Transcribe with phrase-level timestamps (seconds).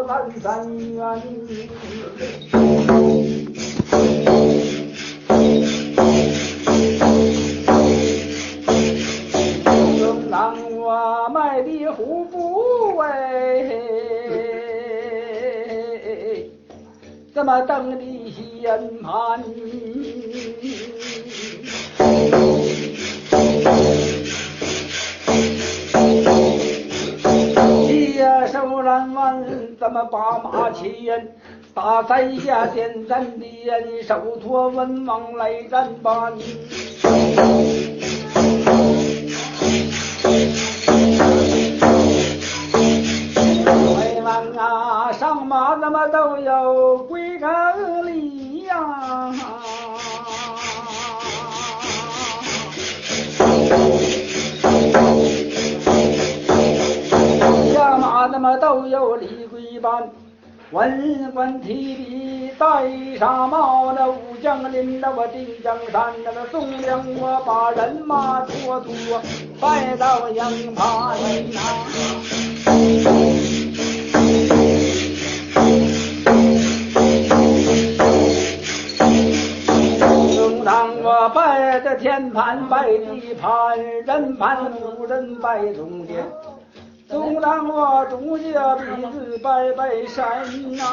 [0.00, 0.98] 喜报咱三元。
[9.98, 13.04] 正当我卖的虎不为，
[17.34, 17.98] 怎么等的
[18.30, 19.44] 先盘？
[29.80, 31.34] 怎么把马牵？
[31.72, 36.34] 大塞下点赞的人手托文王来战班。
[43.96, 46.98] 为王啊，上马怎么都有
[59.80, 60.10] 般？
[60.72, 62.66] 文官提笔戴
[63.18, 69.20] 纱帽，那武将领着我定江山，那个宋江我把人马拖拖
[69.60, 71.18] 拜到营盘
[71.52, 71.60] 呐。
[80.36, 83.76] 正当我拜的天盘拜地盘，
[84.06, 86.24] 人盘无人拜中间。
[87.10, 90.84] 总当我主家鼻子拜拜山呐、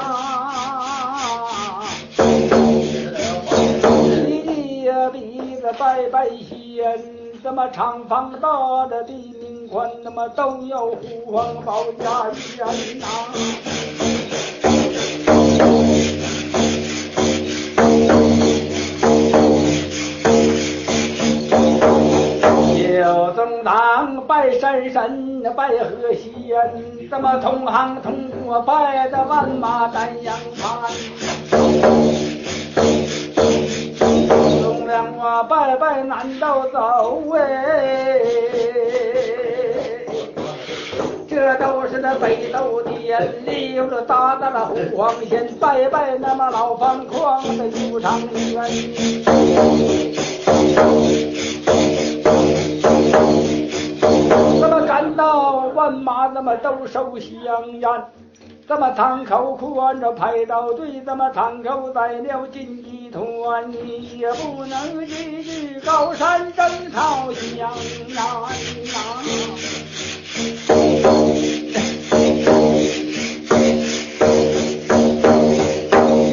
[4.25, 6.99] 你的鼻子拜拜仙，
[7.43, 12.25] 怎么长房大的地名宽，那么都有虎王保家
[12.57, 12.65] 园
[12.99, 13.05] 呐、
[22.97, 23.96] 有总当
[24.27, 30.91] 拜山神，拜河仙，怎么同行同过拜的万马丹阳盘。
[34.61, 38.19] 总让我拜拜难道走哎，
[41.29, 48.19] 这都是那北斗殿里有了大大的虎王仙，拜拜那么老方框的游长
[48.51, 48.69] 园。
[54.29, 57.89] 那么赶到万马，那么都受香烟。
[58.67, 67.69] 咱们堂口宽着排到队，咱们堂口宰了金鸡团，你也不能继续高山征讨湘
[68.13, 68.25] 南
[68.93, 68.99] 呐。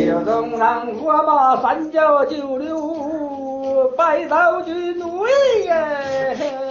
[0.05, 5.31] 有东让我把三教九流拜到军威
[5.67, 6.64] 耶。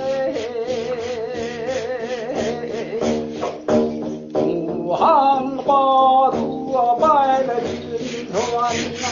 [4.94, 5.74] 五行八
[6.30, 7.07] 作拜
[7.42, 8.38] 了军团
[9.01, 9.10] 呐、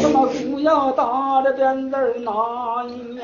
[0.00, 2.84] 什么不要打着鞭子儿拿
[3.16, 3.20] 耶？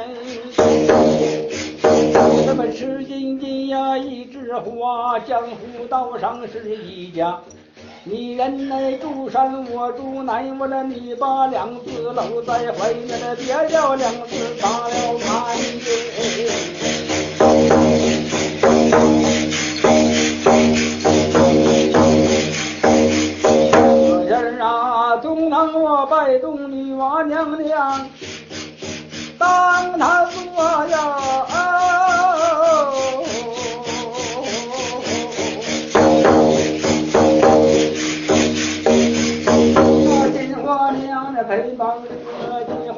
[2.44, 7.38] 什么吃金金呀一枝花，江湖道上是一家。
[8.04, 8.74] 你人呢？
[9.00, 10.58] 住山我住南。
[10.58, 12.92] 为了你把梁子搂在怀，
[13.36, 14.92] 别叫梁子打了。
[15.24, 15.54] 哎
[24.26, 26.92] 呀，人啊，总让我摆动女。
[26.94, 28.08] 我娘娘
[29.38, 31.41] 当堂做呀。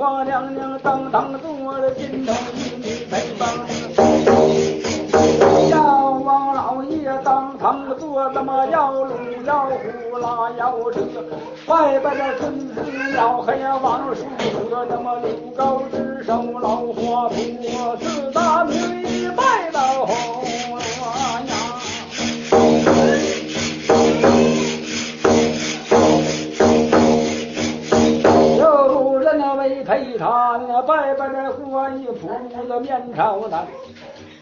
[0.05, 3.49] 花娘娘当当坐了金头玉女在当。
[6.25, 9.11] 王老爷当堂坐，那么要龙
[9.47, 11.01] 要虎拉要车，
[11.67, 12.75] 拜拜了孙子
[13.17, 14.25] 老黑呀王叔
[14.71, 20.07] 和那么刘高之手老花婆，四大名医拜倒。
[30.19, 32.29] 他那拜拜那观音菩
[32.69, 33.67] 萨面朝南。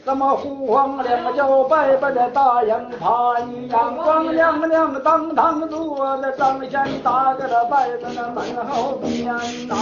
[0.05, 9.27] 那么虎王两就拜拜那大营盘，阳光亮亮当堂坐在张先打个了拜在那门后边
[9.69, 9.77] 呐。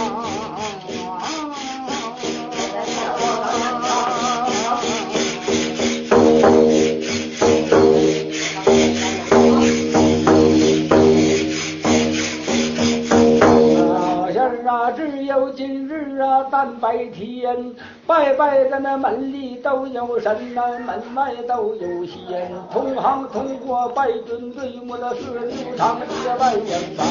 [16.81, 17.75] 啊，但白天
[18.07, 26.65] 拜拜的那门里都有神呐、门外都有仙，同行同过拜尊对我的四牛场这拜营
[26.97, 27.05] 房。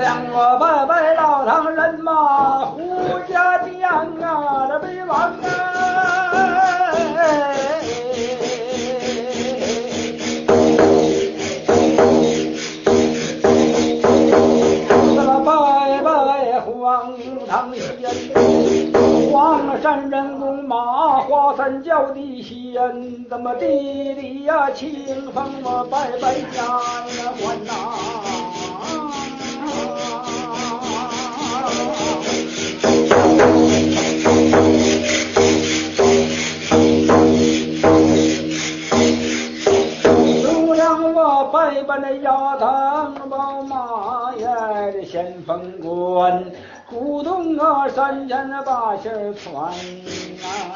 [0.00, 2.72] 让我拜拜老唐人马，
[19.88, 27.72] 黄山人工马，华山叫的仙，怎么地里呀清风我拜拜家呀关呐。
[40.44, 46.44] 都让我拜拜那压堂宝马呀，这先锋官，
[46.90, 50.74] 古洞啊山前把信儿传啊。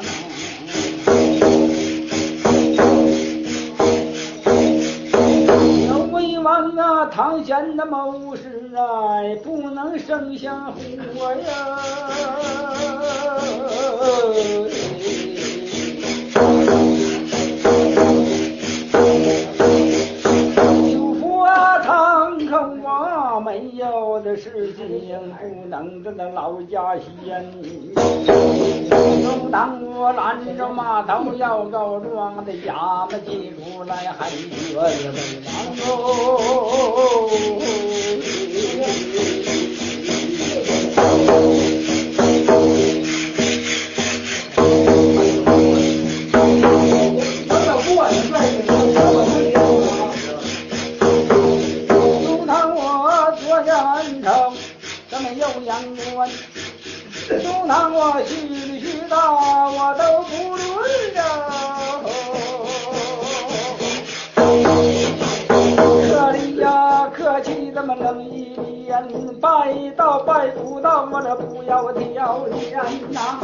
[5.89, 11.43] 那魏王啊，唐贤那么无事啊，不能生下火呀。
[24.45, 25.07] 有的事情
[25.39, 27.49] 不能这那老家先。
[29.23, 34.81] 正当我拦着码头要告状的衙门进出来，还觉得
[35.13, 35.85] 为中
[55.85, 56.29] 么有阳关。
[57.41, 59.33] 中堂我心里虚道，
[59.69, 61.21] 我都不论呀。
[66.09, 69.07] 这里呀，客气这么冷一点，
[69.41, 72.77] 拜到拜不到，我这不要挑拣
[73.11, 73.39] 呐。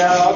[0.00, 0.30] Yeah.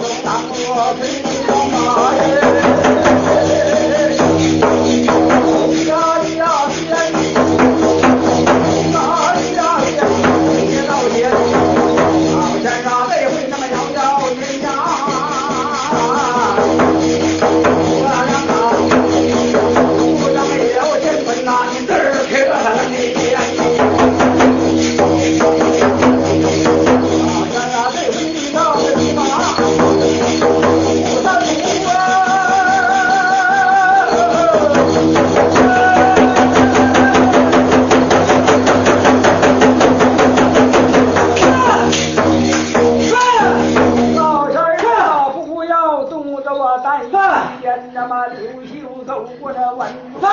[47.64, 49.88] 天那么刘秀走过那文
[50.21, 50.28] 山，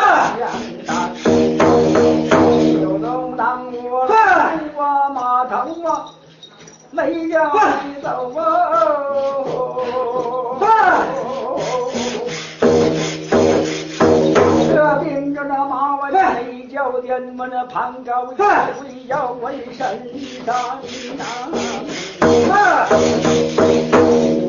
[2.81, 6.11] 就能当过黄瓜马头啊，
[6.91, 7.49] 没了
[7.85, 8.41] 你走啊。
[17.03, 18.43] 天么那盘高一回
[19.07, 20.11] 要问神
[20.45, 20.53] 丹
[21.15, 22.87] 走，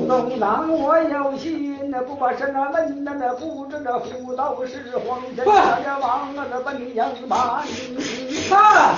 [0.09, 1.72] 东南我有心。
[1.92, 8.96] 那不把山那门那那不知那辅导是黄山呀王啊那奔阳满啊。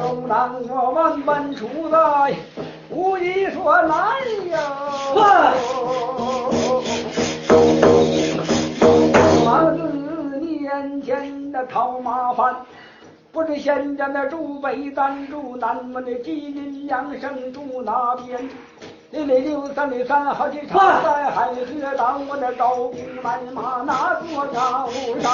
[0.00, 2.34] 东南我万般出来，
[2.90, 3.96] 无一说难
[4.50, 4.58] 呀。
[9.44, 12.56] 我四年前的讨麻烦。
[13.30, 18.38] 不知现在的住北单住南门的吉林阳城住哪边？
[19.12, 21.62] 六六六三六三好几场在海河
[21.98, 24.88] 当我的招兵买马那座高
[25.20, 25.28] 山。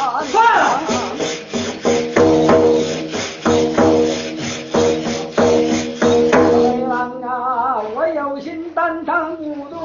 [6.89, 9.79] 郎啊，我有心单唱不动。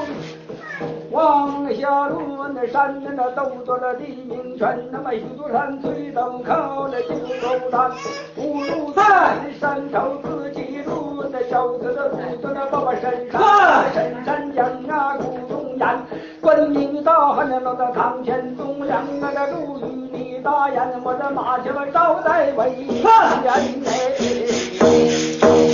[1.11, 7.91] 往下落那山那那都做了地名圈，那么许多山最陡靠那九头山，
[8.33, 9.03] 不如在
[9.59, 13.42] 山头自己路，那小子的路在那爸爸身上，
[14.63, 15.99] 深山羊啊古东岩，
[16.39, 17.59] 观音大汉那
[17.91, 25.72] 堂前东阳啊那路与你大雁，我这马前我招待为人。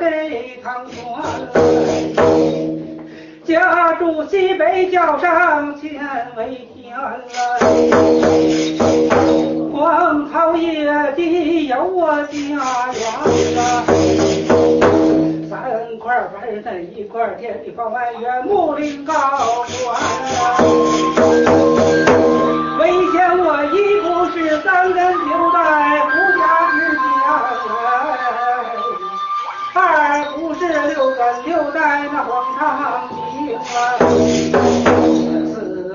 [0.00, 0.96] 合这趟船，
[3.44, 5.92] 家住西北角上千
[6.36, 7.12] 为天了。
[9.74, 12.58] 黄草野地有我家园
[13.58, 13.84] 啊，
[15.50, 19.12] 三块白嫩一块田地方外院木林高
[19.84, 20.00] 官，
[22.78, 25.58] 为见我一不是三根留在
[31.60, 33.14] 根留在那荒场地。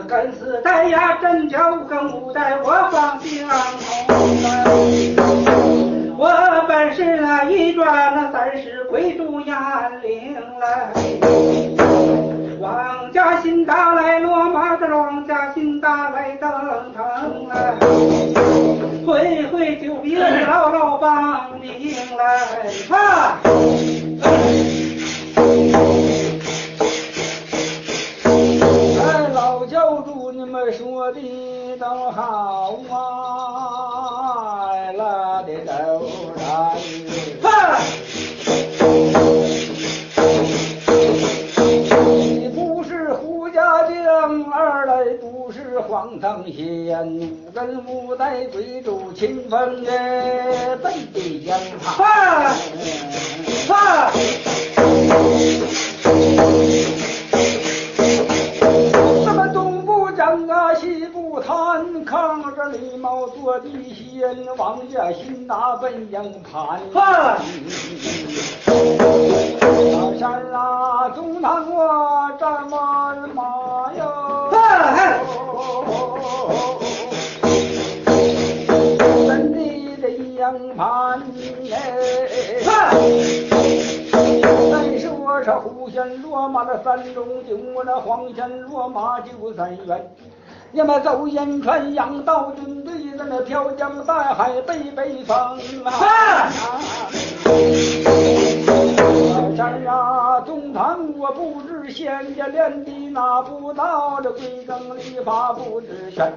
[0.08, 3.84] 跟四代呀，真叫跟五代我放相同。
[6.18, 6.30] 我
[6.68, 9.56] 本是那一转那三十贵族眼
[10.04, 10.94] 灵来，
[12.60, 16.50] 王家新打来落马的王家新打来登
[16.94, 17.76] 堂来，
[19.06, 22.24] 回回就别牢牢绑命来
[25.72, 25.80] 哈。
[29.68, 31.20] 教主，你们说的
[31.80, 32.96] 都好啊，
[34.96, 35.74] 拉的都
[36.38, 36.46] 然。
[42.42, 51.52] 一不是胡家将，二来不是黄堂仙，五根五代贵族亲封耶，本地
[60.16, 60.56] 江畔。
[61.46, 66.80] 看扛着礼帽坐地仙，王家新拿奔营盘。
[66.94, 67.38] 大
[70.18, 74.02] 山啊，中堂我战马马哟。
[79.28, 80.08] 真的
[80.76, 81.22] 盘
[81.72, 81.74] 哎。
[85.36, 90.10] 再说这虎县落马的三中就我那黄仙落马就三元。
[90.72, 95.36] 你们走烟川洋道军队在那飘江带海背北风
[95.84, 96.50] 啊！
[99.56, 106.34] 山啊，中堂我不知仙家练的拿不到这规正礼法不知全，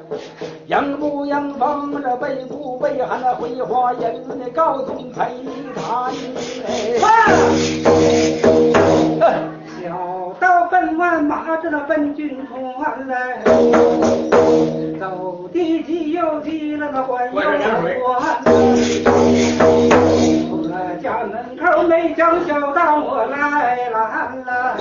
[0.67, 5.21] 阳不阳风这背不背寒那绘画言那高宗陪
[5.75, 6.13] 谈。
[7.01, 7.08] 小
[11.59, 13.43] 道本王这那奔军团来，
[15.01, 17.43] 走地急又急了那关又关。
[20.51, 20.55] 我
[21.03, 23.99] 家门口没将小当我来来
[24.47, 24.77] 来，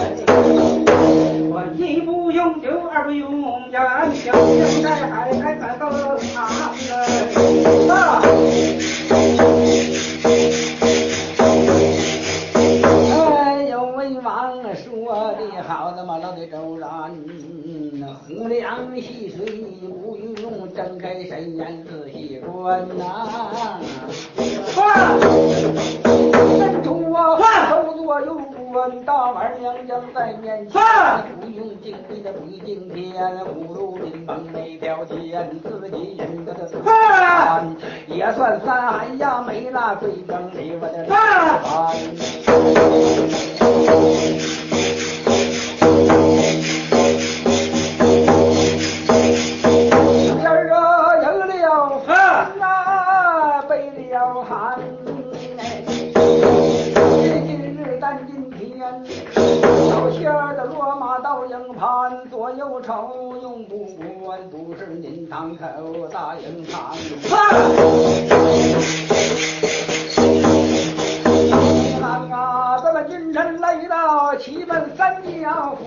[1.50, 3.82] 我一不用酒二不用烟，
[4.14, 5.90] 小现在还开门更
[6.34, 6.38] 难
[7.88, 8.27] 来！
[21.38, 23.04] 睁开神眼仔细观呐。
[24.76, 25.20] 换，
[26.60, 28.36] 真主啊，换，手左右
[28.72, 30.82] 观，大碗娘娘在面前，
[31.40, 37.76] 不用敬礼的不敬天，葫芦冰棒那条线，自己引的这换，
[38.08, 41.06] 也算三海呀，没那最正的我的
[41.64, 41.96] 换。
[64.78, 65.66] 是您堂口
[66.14, 66.96] 大营盘。
[72.00, 75.84] 看啊，咱们君臣来到七门三将府。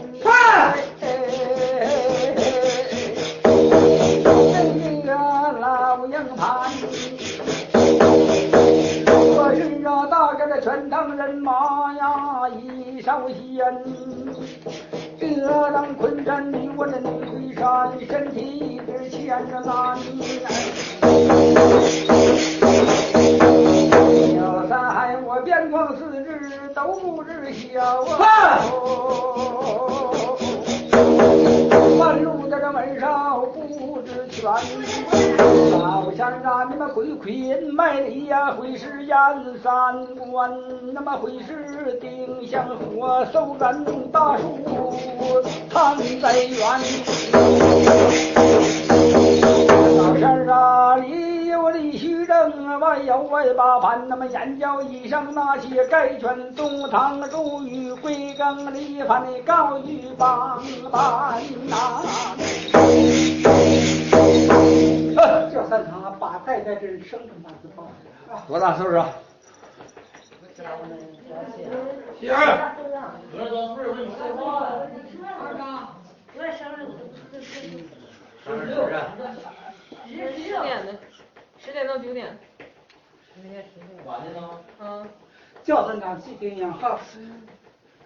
[4.52, 4.58] 这
[5.06, 5.12] 个
[5.60, 6.72] 老营盘，
[9.36, 11.52] 我是啊大概的全当人马
[11.94, 13.38] 呀，一少仙。
[15.52, 19.96] 我当昆山你我的女推山，身体一直牵着那
[24.34, 26.28] 小三海我边框四肢
[26.74, 28.60] 都不知晓啊。
[31.98, 34.52] 半路在这门上不知全，
[36.10, 39.16] 老乡啊，你们会捆卖力呀，会是燕
[39.62, 40.50] 三关，
[40.92, 44.92] 那么会是丁香火，手杆大树
[45.70, 46.80] 藏在远。
[49.96, 62.02] 老乡啊，里有李须正，外有外八盘，那么眼角以上那些盖拳东堂入狱归更里犯的告狱帮班呐。
[66.50, 67.84] 这三堂啊，八代在这儿生辰八字报
[68.32, 68.42] 啊。
[68.48, 69.14] 多大岁数啊？
[72.18, 72.34] 媳妇儿，
[80.36, 80.98] 十点的，
[81.58, 82.36] 十点到九点。
[84.04, 84.50] 晚的呢？
[84.80, 85.08] 嗯，
[85.62, 86.98] 叫三堂细听养哈，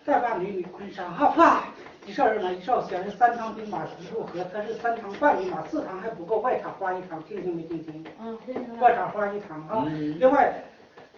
[0.05, 1.65] 再把女女昆山哈啪。
[2.07, 8.05] 一少人马一少仙是三堂兵马一入河，他是三堂半兵马，四堂还不够，外场花一堂，听清没听清？
[8.21, 8.39] 嗯，
[8.79, 9.85] 外场花一堂啊。
[9.89, 10.53] 嗯另外，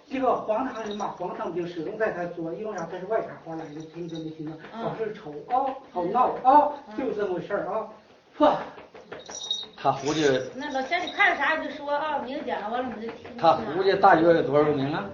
[0.08, 2.86] 这个黄堂人马黄堂兵始终在他左，因为啥？
[2.90, 4.58] 他是外场花来的，听清没听清？
[4.72, 7.88] 嗯老是愁啊，好闹啊，就这么回事儿啊。
[8.38, 8.54] 嚯，
[9.76, 10.20] 他胡家
[10.54, 13.36] 那老乡，你看着啥你就说啊，明讲完了我就听。
[13.36, 15.04] 他胡家大约有多少名啊？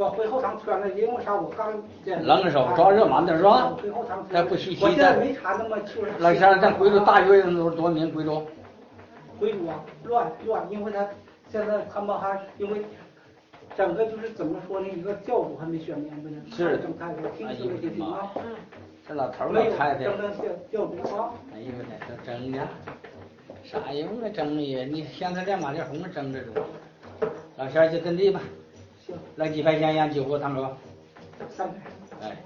[0.00, 1.34] 我回后堂圈了，因为啥？
[1.34, 6.08] 我刚见冷手抓热馒头是吧回后堂还不我现在没查那么清楚。
[6.18, 8.10] 老乡，咱贵州大约有多少名？
[8.10, 8.42] 贵州？
[9.38, 11.06] 回主啊，乱乱，因为他
[11.50, 12.80] 现在他们还因为
[13.76, 18.32] 整个就是怎么说呢，一个教主还没选明白呢，是整太太，听清没听清啊？
[19.06, 22.66] 这老头儿没有老太太，整个教教主啊，哎呦我这都争呢，
[23.62, 24.82] 啥用啊争呀？
[24.90, 26.52] 你现在两把这红争着住。
[27.58, 28.69] 老乡儿就跟地吧，行，
[29.36, 30.70] 来几块钱烟酒壶堂哥。
[31.56, 31.74] 三百。
[32.22, 32.36] 哎，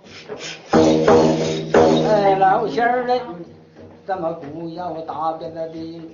[2.08, 3.20] 哎，老仙儿嘞，
[4.06, 6.10] 咱们不要大便的病，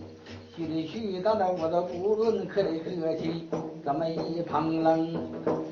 [0.57, 3.49] 去里去到那我都不论可得客气，
[3.85, 5.15] 咱们一旁冷，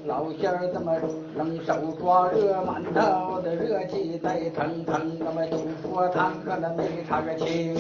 [0.07, 1.01] 老仙儿咱们
[1.37, 7.75] 冷手抓热馒头的热气在腾腾，咱们就说堂可能没差个情。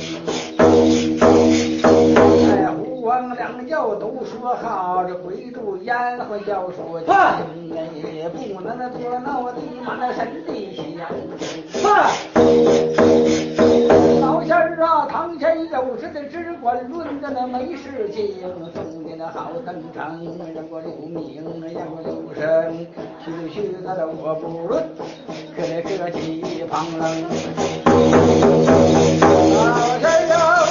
[2.49, 2.78] 哎，胡
[3.09, 7.09] 王两教都说好，这回住烟花要说情，
[7.75, 10.85] 哎，不能那多闹的满那神的香。
[14.21, 18.42] 老仙儿啊，堂前有事的只管论的那没事情，
[18.75, 20.21] 送的那好登场，
[20.55, 21.42] 让我留名，
[21.75, 22.87] 让我留声，
[23.25, 24.87] 去去那的我不论，
[25.57, 27.03] 可来客气旁冷。
[29.55, 29.64] 老
[29.99, 30.67] 仙儿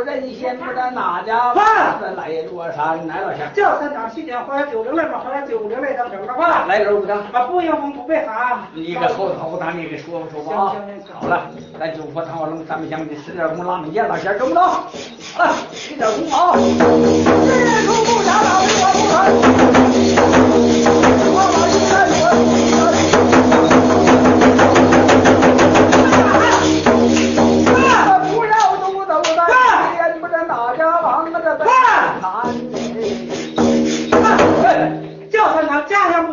[0.00, 3.44] 不认先，不知哪家饭来落山来了下。
[3.54, 7.18] 叫三场西天花九零来嘛，花九零来当整的话，来个五张。
[7.32, 8.60] 啊，不应风不被喊。
[8.72, 10.72] 你个后头咱你给说不说吧啊？
[11.20, 14.62] 好了，咱九佛唐王龙三香的十点红拉米线老仙中不中？
[14.64, 16.56] 好了，十点红啊！
[16.56, 20.59] 日出不暇老李我不肯，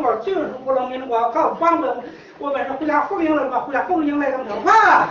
[0.07, 1.97] 场家乡不能民，我要告帮着
[2.39, 4.31] 我本是回家奉迎了嘛，回家奉迎来。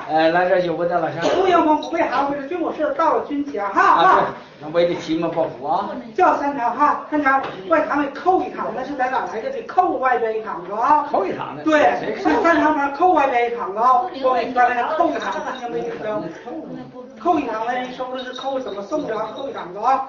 [0.09, 1.21] 哎，来这有不得了仙。
[1.35, 4.23] 不应我不被喊，为了军务事到了军前哈啊，哈。
[4.61, 4.87] 那为
[5.35, 5.91] 报复啊。
[6.15, 9.51] 叫三场哈，三场外堂里扣一场，那是在哪来的？
[9.51, 11.07] 这扣外边一场子啊。
[11.11, 11.65] 扣一场的。
[11.65, 11.81] 对，
[12.17, 14.03] 是三场边扣外边一场子啊。
[14.23, 16.23] 我给你说那个扣一场，三场没听着。
[17.21, 19.29] 扣一场的人收的是扣什么送的啊？
[19.37, 20.09] 扣一场子啊。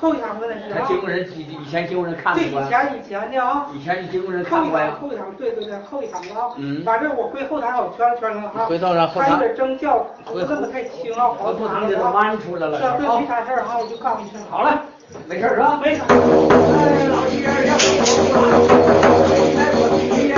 [0.00, 0.78] 扣一场子那是啊。
[0.80, 3.66] 他经过人以以前经过人看这过以前以前的啊。
[3.74, 4.96] 以前经过人看过呀。
[5.00, 6.48] 扣一场，对对对，扣一场子啊。
[6.56, 8.64] 嗯反正我回后台我圈圈了哈。
[8.66, 12.78] 回头让后台他有点争叫，不是那么太轻啊，我不能给他好弯出来了。
[12.78, 14.40] 是没啊啥事儿哈，我就告诉你声。
[14.50, 14.82] 好了，
[15.28, 15.78] 没事儿是吧？
[15.82, 16.04] 没啥。
[16.08, 16.14] 哎，
[17.08, 17.76] 老七儿要
[19.56, 20.32] 来我今天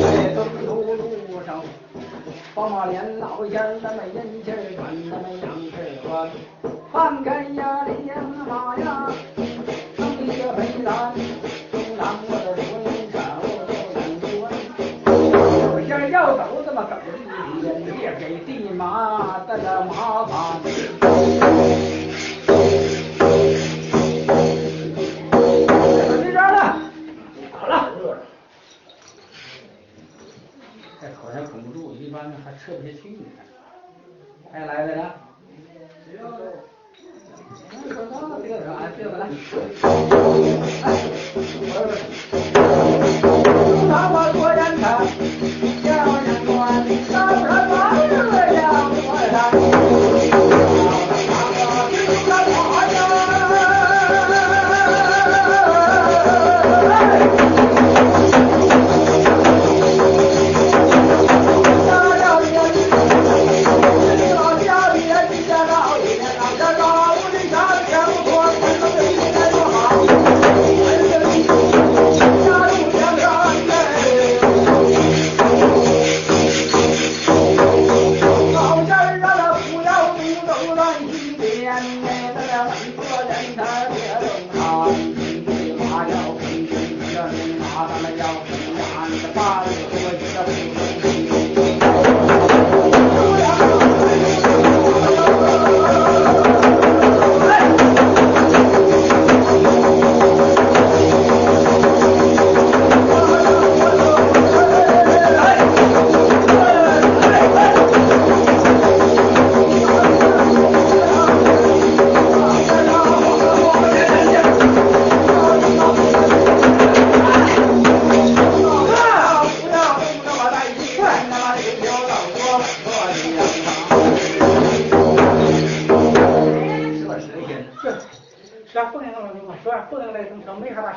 [0.00, 1.60] 在登州路上，
[2.54, 5.76] 宝马连老仙儿那没人气儿，管那没样式
[6.08, 6.30] 儿
[6.94, 9.10] 翻开呀两马呀，
[9.96, 11.12] 成一个飞蓝，
[11.72, 12.70] 中让我的双
[13.10, 13.18] 手
[13.90, 14.24] 两端。
[15.90, 17.10] 有些要走这么走一
[17.60, 20.62] 天，别给地马的了麻烦。
[26.22, 26.78] 这边了，
[27.50, 27.90] 好了。
[31.00, 33.24] 这口还捧不住，一般还吃不下去呢。
[34.52, 35.16] 还来来了。
[38.96, 39.13] 这个
[39.50, 39.88] 啥？
[40.10, 40.63] 这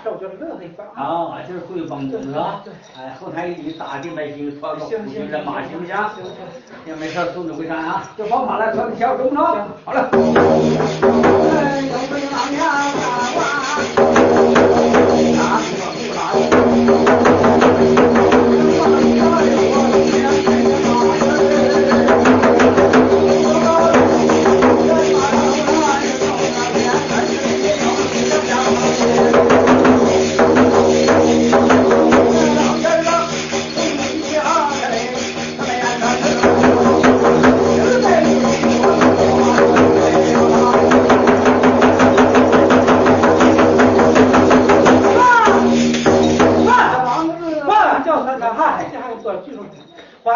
[0.02, 1.04] 事，我就是乐呵一番啊。
[1.38, 2.64] 啊，就是会帮助是吧？
[2.98, 5.96] 哎，后台一打定百姓，穿个行虎行人马，行不行？
[5.96, 6.34] 行行
[6.86, 8.12] 行，没事儿，送你回山啊。
[8.18, 9.68] 就宝马来穿个小中行。
[9.86, 10.10] 好了。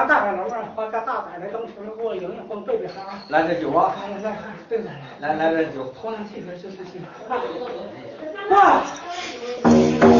[0.01, 3.21] 花大海楼啊，花个大仔来东城给我迎迎风背背哈。
[3.27, 4.37] 来点酒啊，来来来，
[4.67, 5.93] 对对，来来点酒。
[5.93, 7.29] 头上气氛就是气氛。
[8.49, 8.81] 哇！
[10.01, 10.10] 哇！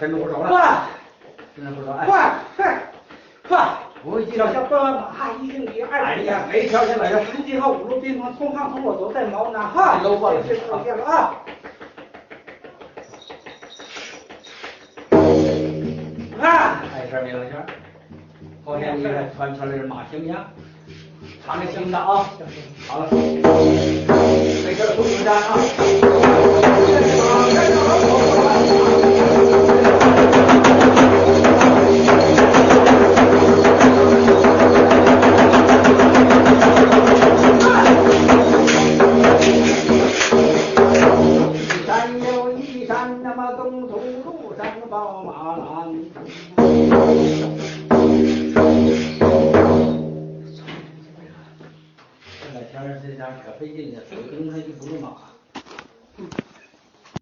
[0.00, 0.50] 来来，行，伸出手来。
[0.50, 0.82] 哇！
[1.54, 2.06] 伸出手，哎。
[2.06, 2.82] 快快
[3.48, 3.68] 快！
[4.02, 5.10] 不会记小小奔马
[5.42, 6.16] 一二
[6.68, 7.22] 条件来着。
[7.26, 9.26] 十几号五路兵团从汉从我都在
[9.60, 11.34] 哈，这是出现了啊。
[16.40, 17.50] 啊，碍事没有事。
[18.64, 20.50] 后天你看传出来是马青阳，
[21.44, 22.24] 唱个新的啊。
[22.88, 23.42] 好了，没
[24.74, 25.58] 事，不紧张啊。